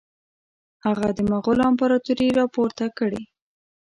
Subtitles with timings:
[0.85, 3.21] هغه د مغولو امپراطوري را پورته کړي.